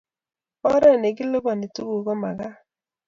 [0.71, 2.55] Oret ne kilipane tuguk kumagat